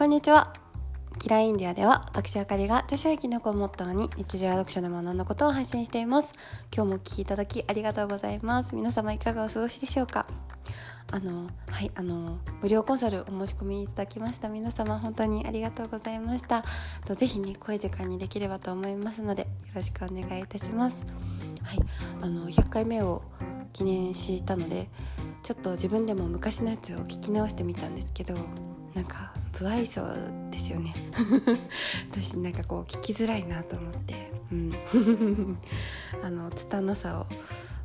[0.00, 0.54] こんにちは。
[1.18, 6.32] キラインディアでは私あかりが著書益の子をモットーに日常読書で学んだことを発信しています。
[6.74, 8.74] 今日もお聞きいただきありがとうございます。
[8.74, 10.24] 皆様いかがお過ごしでしょうか？
[11.12, 14.48] あのはいあの無料コンサルお申し込みいただきました。
[14.48, 16.64] 皆様本当にありがとうございました。
[17.04, 21.04] とぜひね濃い時間にできればと思いますのでよろしくお願いいたします。
[21.62, 21.78] はい
[22.22, 23.20] あの100回目を
[23.74, 24.88] 記念したので
[25.42, 28.34] ちょっと自分でも昔のやつを聞き直してみたんですけど
[28.94, 30.02] なんか不愛想
[30.50, 30.94] ですよね。
[32.10, 34.32] 私なんかこう聞きづらいなと思って。
[34.52, 34.72] うん。
[36.22, 37.26] あの拙さを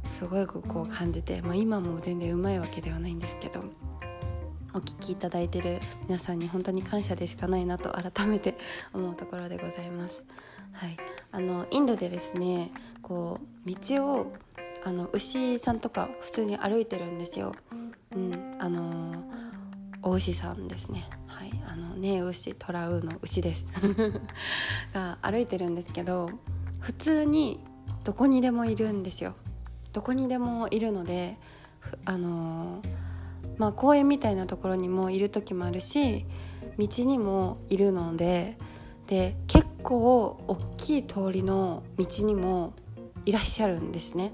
[0.09, 3.64] すごいこう感じて、まあ、今も全然うまいわけではないんですけど
[4.73, 8.58] お聞きいただいてる皆さんに本当に感謝でしかないなと改めて
[8.94, 10.23] 思うところでございます。
[10.72, 10.98] はい、
[11.31, 14.34] あのインドでですねこう道を
[14.84, 17.53] あの牛さんとか普通に歩いてるんですよ。
[18.14, 19.23] うん、あの
[20.05, 21.09] お牛さんですね。
[21.25, 23.66] はい、あのね牛トラウの牛です
[24.94, 26.30] が歩いてるんですけど
[26.80, 27.59] 普通に
[28.03, 29.33] どこにでもいるんですよ。
[29.94, 31.39] どこにでもいるので
[32.06, 32.83] あの
[33.58, 36.26] まあ公園みたいなところにもいる時もあるし
[36.78, 38.58] 道にもいるので
[39.08, 42.73] で結構大きい通りの道にも
[43.26, 44.33] いらっしゃるんですね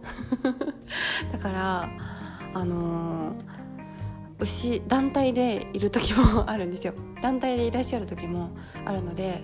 [1.31, 1.89] だから
[2.53, 3.35] あの
[4.41, 6.93] 牛団体でいる時もあるんですよ。
[7.21, 8.49] 団体でいらっしゃる時も
[8.85, 9.41] あるので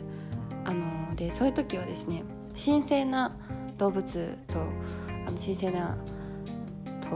[0.65, 2.23] あのでそういう時はですね
[2.53, 3.35] 神聖な
[3.77, 4.59] 動物と
[5.27, 5.95] あの神聖な
[7.01, 7.09] と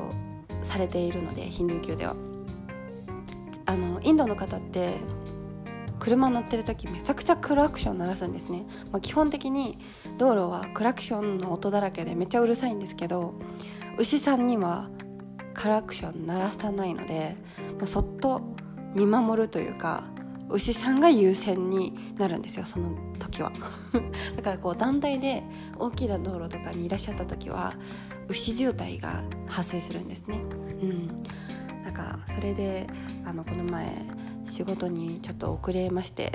[0.64, 2.16] されているのでヒンドゥー教では。
[3.66, 4.95] あのインドの方って
[6.00, 9.78] 車乗ってる時めちゃくちゃクラクション鳴らすんですね、まあ、基本的に
[10.18, 13.36] 道路はクラクションの音だらけでめっちゃうるさいんですけど
[13.98, 14.90] 牛さんには
[15.54, 17.36] クラクション鳴らさないので、
[17.86, 18.41] そっと
[18.95, 20.03] 見守るというか
[20.50, 23.52] 牛さんが優先になるんですよその時は。
[24.36, 25.43] だからこう団体で
[25.77, 27.73] 大きな道路とかにいらっしゃった時は
[28.27, 30.39] 牛渋滞が発生するんですね。
[30.81, 31.23] うん。
[31.86, 32.87] だからそれで
[33.26, 34.05] あのこの前
[34.48, 36.32] 仕事にちょっと遅れまして。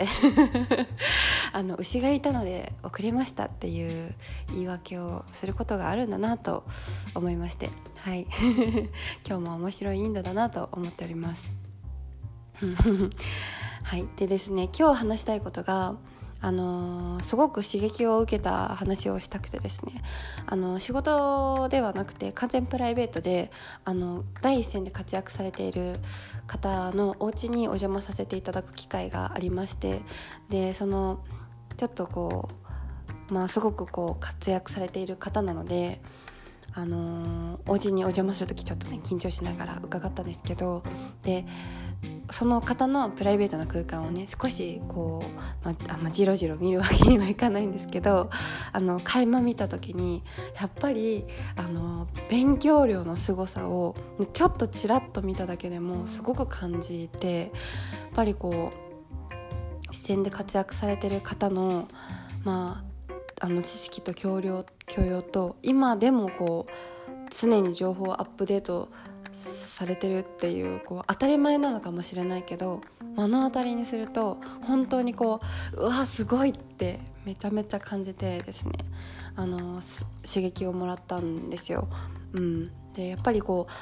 [1.53, 4.15] あの牛がいたので遅れましたっていう
[4.49, 6.65] 言い訳をすることがあるんだなと
[7.15, 7.71] 思いまして。
[7.99, 8.27] はい。
[9.27, 11.53] 今日も面白いインドだなと思っております。
[13.83, 14.07] はい。
[14.17, 15.97] でですね今日話したいことが
[16.47, 20.01] あの、すごく刺激を受けた話をしたくてですね。
[20.47, 23.51] あの仕事ではなくて完全プライベートで
[23.85, 25.97] あの第一線で活躍されている
[26.47, 30.03] 方のお家にお邪魔させていただく機会がありまして
[30.49, 31.19] でその
[31.77, 32.49] ちょっとこ
[33.31, 36.01] うまあすごくこう活躍されている方なので
[36.75, 40.85] あのー、お家にお邪魔する時ちょっとね緊張しながら伺ったんですけど
[41.25, 41.45] で
[42.31, 48.31] その方のプライベートな空間をね少しこう、まあま、じろじろ見るわけにはいかないんですけど
[48.73, 50.23] あの垣間見た時に
[50.61, 51.25] やっぱり
[51.55, 53.95] あの勉強量の凄さを
[54.33, 57.51] ちょっとちらっと見ただけでもすごく感じてやっ
[58.15, 61.87] ぱりこう視線で活躍されてる方の
[62.45, 62.97] まあ
[63.39, 66.96] あの知識と教養教養と今でもこう
[67.31, 68.89] 常に情報をアップデート
[69.33, 72.81] されてるっていうこう当たり前なのかもしれないけど
[73.17, 75.41] 目の当たりにすると本当にこ
[75.75, 78.73] ううわすごいってめちゃめちゃ感じてですね
[79.35, 79.83] あの
[80.25, 81.89] 刺激をもらったんですよ。
[82.33, 83.73] うん、でやっぱりこう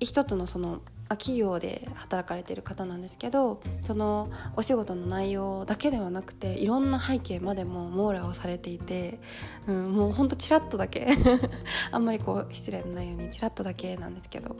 [0.00, 0.80] 一つのその
[1.16, 9.18] 企業で働かれている方なんですけどそのお仕事の内容だけではなくていろんな背景までも網羅をされていて、
[9.66, 11.08] うん、もうほんとちらっとだけ
[11.90, 14.56] あんまりこう失礼のないようにちらっとだけなんですけど。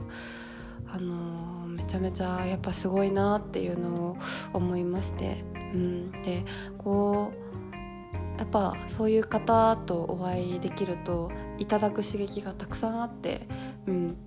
[0.91, 4.17] あの、めちゃめちゃやっぱすごいなっていうのを
[4.53, 6.43] 思いまして、うん、で
[6.79, 13.47] こうやっぱそういう方とお会いできるといただく刺激がたくさんあって、
[13.85, 14.17] うん、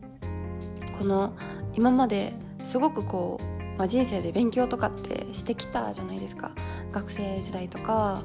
[1.02, 1.32] この
[1.74, 2.32] 今まで
[2.62, 3.44] すごくこう、
[3.77, 6.53] まあ、人生で勉強とかってしてきたじゃないですか。
[6.92, 8.22] 学生時代とか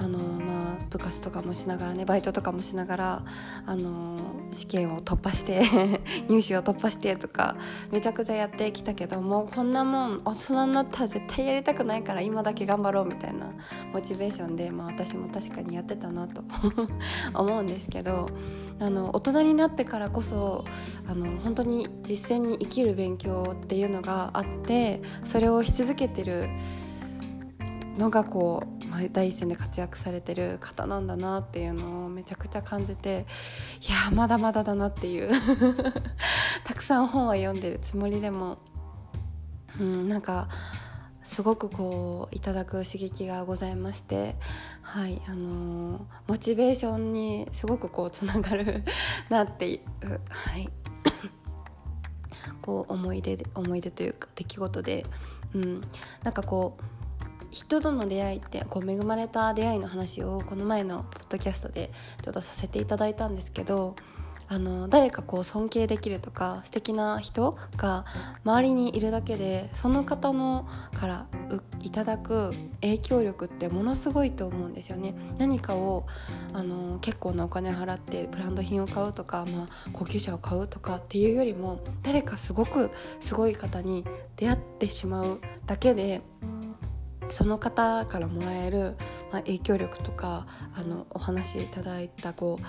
[0.00, 3.24] あの、まあ、部活とかもしながらねバイトとかもしながら
[3.64, 4.18] あの
[4.56, 5.62] 試験を突破して
[6.28, 7.56] 入試を突破してとか
[7.92, 13.52] めちゃくちゃやってきたけどもうこんなもん大人になったら絶対やりたくないから今だけ頑張ろうみたいな
[13.92, 16.42] モチベーションで、まあ、私も確かにやってたなと
[17.34, 18.28] 思うんですけど
[18.80, 20.64] あの大人になってからこそ
[21.08, 26.48] あの本当に実践に生きる勉強っていうのがあってそれをし続けてる
[27.98, 33.26] のがこうま第一線で活躍されてる方なんだなっていうのをめちゃくちゃ感じて
[33.86, 35.30] いやまだまだだなっていう。
[36.64, 38.58] たくさん本は読んでるつもりでも、
[39.78, 40.48] うん、なんか
[41.24, 44.36] すごくこういただく刺激がございまして
[44.82, 48.84] はいあのー、モチベーションにすごくこうつながる
[49.28, 50.68] なっていうはい。
[52.62, 55.06] こう思い出思い出というか出来事で、
[55.54, 55.80] うん、
[56.24, 56.95] なんかこう
[57.56, 61.90] 人との出会いってこう恵まれた出会いの話をこの前のポッドキャストで
[62.22, 63.96] ちょっとさせていただいたんですけど
[64.48, 68.04] あの誰かこう尊敬できるとか素敵な人が
[68.44, 71.26] 周りにいるだけでその方のから
[71.80, 75.14] いただく影響力ってものすごいと思うんですよね。
[75.38, 76.06] 何かを
[76.52, 84.04] あの結構なお金払ってブランド品を買うとか、まあ、高級車を買うとかっていうよりも誰かすごくすごい方に
[84.36, 86.20] 出会ってしまうだけで
[87.30, 88.96] その方からもらえる、
[89.32, 92.64] まあ、影響力とかあのお話いただいたこう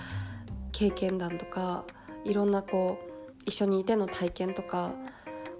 [0.72, 1.84] 経験談とか
[2.24, 4.92] いろんなこう一緒にいての体験とか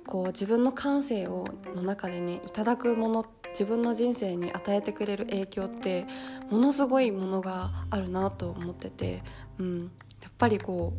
[0.07, 6.07] こう自分の感性をの中でねいただくもの自分の人生に与えてくれる影響って
[6.51, 9.23] ものすごいものがあるなと思ってて、
[9.59, 9.91] うん、
[10.23, 10.93] やっぱりこ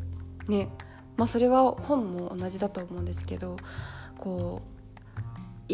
[0.47, 0.69] うね
[1.15, 3.57] まあそれは本も同じだと思うんですけど
[4.17, 4.78] こう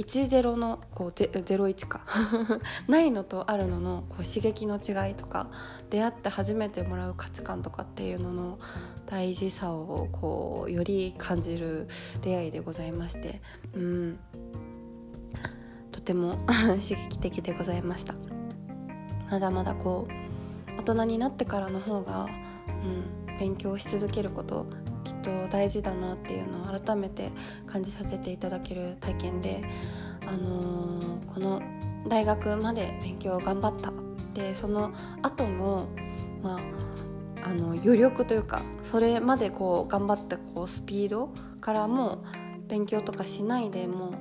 [0.01, 2.06] 10のこう01か。
[2.88, 5.50] ないのとあるののこう刺激の違いとか
[5.89, 8.59] 出会って初めてもらう価値観とかっていうのの
[9.06, 11.88] 大事さをこうより感じる
[12.21, 13.42] 出会いでございまして。
[13.74, 14.19] うん。
[15.92, 16.36] とても
[16.81, 18.13] 刺激的でございました。
[19.31, 22.27] まだまだこう大人になってからの方が、
[22.68, 24.68] うん、勉強し続けること
[25.25, 27.31] と大事だなっていうのを改めて
[27.66, 29.63] 感じさせていただける体験で、
[30.27, 31.62] あのー、この
[32.07, 33.92] 大学まで勉強を頑張った
[34.33, 34.94] でその
[35.24, 35.88] 後の
[36.44, 41.30] まああの余力というかそれまでこう頑張ったこうスピード
[41.62, 42.24] からも
[42.68, 44.16] 勉強とかしないでも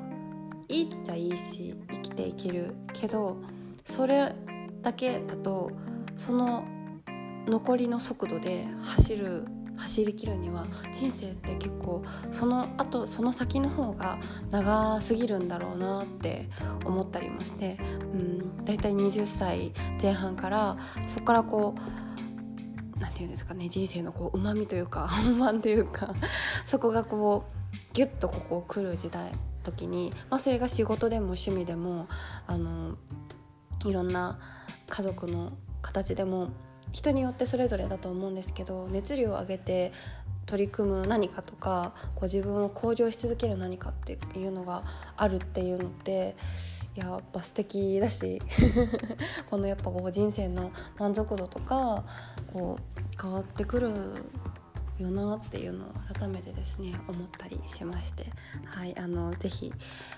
[0.69, 3.39] いいっちゃいいし生きていけるけど
[3.85, 4.35] それ
[4.83, 5.71] だけだと
[6.17, 6.65] その
[7.47, 14.19] 残りの速度で走る走りきるには人生って結構その後その先の方が
[14.51, 16.49] 長すぎるんだろうなって
[16.85, 17.79] 思ったりもして、
[18.13, 20.77] うん、だいたい20歳前半から
[21.09, 26.15] そこからこう何て言うんですかね人生のこうまみというか 本番というか
[26.65, 29.33] そこがこうギュッとここ来る時代
[29.63, 32.07] 時に、まあ、それが仕事でも趣味でも
[32.47, 32.97] あの
[33.87, 34.39] いろんな
[34.89, 36.51] 家族の形でも
[36.95, 39.93] 人によってそれぞれだと思うんですけど熱量を上げて
[40.47, 44.85] 取り組む何かとかこう自分を向上し続ける何かっていうのが
[45.17, 46.37] あるっていうのって
[46.95, 48.41] やっぱ素敵だし
[49.51, 52.05] このやっぱこう人生の満足度とか
[52.53, 53.91] こう変わってくる
[54.99, 58.27] よなっていうのを改めてですね思ったりしまして
[58.67, 59.73] はいあのぜひ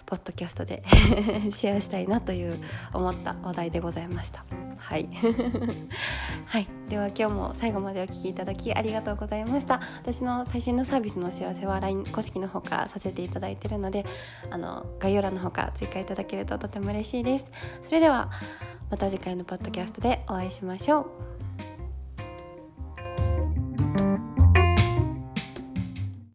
[0.05, 0.83] ポッドキャストで
[1.53, 2.59] シェアしたいなという
[2.93, 4.66] 思った話題でございました。
[4.77, 5.09] はい。
[6.47, 6.69] はい。
[6.89, 9.81] では今日も最後までお聴きいただきありがとうございました。
[10.03, 14.05] 私の最新のサービスのお知らせは LINE 公式の方からさせていただいてるので
[14.51, 17.47] あの概要欄の方から追加いただけるととても嬉しいです。
[17.85, 18.31] それでは
[18.91, 21.36] また次回のポッドキャストでお会いしましょう。